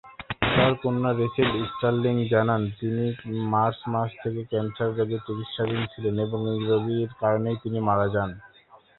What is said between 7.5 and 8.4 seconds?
তিনি মারা যান।